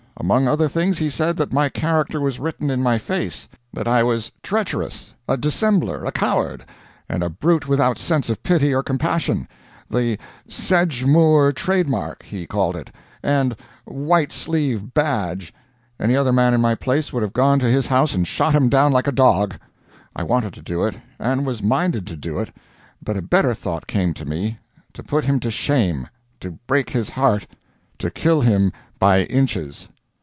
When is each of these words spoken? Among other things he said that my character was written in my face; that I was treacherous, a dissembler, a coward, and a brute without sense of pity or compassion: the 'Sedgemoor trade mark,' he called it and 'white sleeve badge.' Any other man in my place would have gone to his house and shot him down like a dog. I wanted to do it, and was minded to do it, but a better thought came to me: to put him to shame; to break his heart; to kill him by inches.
Among 0.17 0.47
other 0.47 0.67
things 0.69 0.99
he 0.99 1.09
said 1.09 1.35
that 1.37 1.51
my 1.51 1.67
character 1.67 2.21
was 2.21 2.39
written 2.39 2.69
in 2.69 2.83
my 2.83 2.99
face; 2.99 3.47
that 3.73 3.87
I 3.87 4.03
was 4.03 4.31
treacherous, 4.43 5.15
a 5.27 5.35
dissembler, 5.35 6.05
a 6.05 6.11
coward, 6.11 6.63
and 7.09 7.23
a 7.23 7.29
brute 7.29 7.67
without 7.67 7.97
sense 7.97 8.29
of 8.29 8.43
pity 8.43 8.71
or 8.71 8.83
compassion: 8.83 9.47
the 9.89 10.19
'Sedgemoor 10.47 11.53
trade 11.53 11.87
mark,' 11.89 12.21
he 12.21 12.45
called 12.45 12.75
it 12.75 12.91
and 13.23 13.55
'white 13.85 14.31
sleeve 14.31 14.93
badge.' 14.93 15.55
Any 15.99 16.15
other 16.15 16.31
man 16.33 16.53
in 16.53 16.61
my 16.61 16.75
place 16.75 17.11
would 17.11 17.23
have 17.23 17.33
gone 17.33 17.57
to 17.57 17.65
his 17.67 17.87
house 17.87 18.13
and 18.13 18.27
shot 18.27 18.53
him 18.53 18.69
down 18.69 18.91
like 18.91 19.07
a 19.07 19.11
dog. 19.11 19.55
I 20.15 20.21
wanted 20.21 20.53
to 20.53 20.61
do 20.61 20.83
it, 20.83 20.99
and 21.17 21.47
was 21.47 21.63
minded 21.63 22.05
to 22.07 22.15
do 22.15 22.37
it, 22.37 22.55
but 23.01 23.17
a 23.17 23.23
better 23.23 23.55
thought 23.55 23.87
came 23.87 24.13
to 24.15 24.25
me: 24.25 24.59
to 24.93 25.01
put 25.01 25.25
him 25.25 25.39
to 25.39 25.49
shame; 25.49 26.07
to 26.41 26.59
break 26.67 26.91
his 26.91 27.09
heart; 27.09 27.47
to 27.97 28.11
kill 28.11 28.41
him 28.41 28.71
by 28.99 29.21
inches. 29.23 29.87